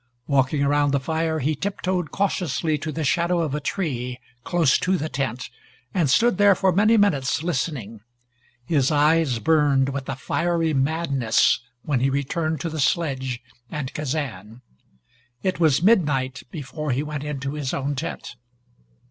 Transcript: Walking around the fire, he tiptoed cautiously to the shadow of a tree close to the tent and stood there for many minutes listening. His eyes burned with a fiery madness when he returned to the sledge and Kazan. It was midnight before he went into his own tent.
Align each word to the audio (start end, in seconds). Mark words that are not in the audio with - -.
Walking 0.25 0.63
around 0.63 0.93
the 0.93 0.99
fire, 0.99 1.37
he 1.37 1.53
tiptoed 1.53 2.09
cautiously 2.09 2.75
to 2.79 2.91
the 2.91 3.03
shadow 3.03 3.41
of 3.41 3.53
a 3.53 3.59
tree 3.59 4.17
close 4.43 4.79
to 4.79 4.97
the 4.97 5.09
tent 5.09 5.51
and 5.93 6.09
stood 6.09 6.39
there 6.39 6.55
for 6.55 6.71
many 6.71 6.97
minutes 6.97 7.43
listening. 7.43 7.99
His 8.65 8.89
eyes 8.89 9.37
burned 9.37 9.89
with 9.89 10.09
a 10.09 10.15
fiery 10.15 10.73
madness 10.73 11.59
when 11.83 11.99
he 11.99 12.09
returned 12.09 12.59
to 12.61 12.69
the 12.71 12.79
sledge 12.79 13.43
and 13.69 13.93
Kazan. 13.93 14.63
It 15.43 15.59
was 15.59 15.83
midnight 15.83 16.41
before 16.49 16.89
he 16.89 17.03
went 17.03 17.23
into 17.23 17.53
his 17.53 17.71
own 17.71 17.93
tent. 17.93 18.37